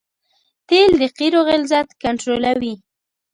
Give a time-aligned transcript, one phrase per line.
[0.67, 2.73] تیل د قیرو غلظت کنټرولوي